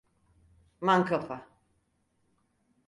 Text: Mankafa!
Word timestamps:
Mankafa! 0.87 1.37